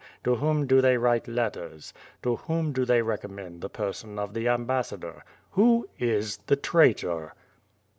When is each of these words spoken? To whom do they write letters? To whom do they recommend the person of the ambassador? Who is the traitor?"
To 0.23 0.37
whom 0.37 0.65
do 0.65 0.81
they 0.81 0.97
write 0.97 1.27
letters? 1.27 1.93
To 2.23 2.37
whom 2.37 2.73
do 2.73 2.85
they 2.85 3.03
recommend 3.03 3.61
the 3.61 3.69
person 3.69 4.17
of 4.17 4.33
the 4.33 4.47
ambassador? 4.47 5.23
Who 5.51 5.89
is 5.99 6.37
the 6.47 6.55
traitor?" 6.55 7.35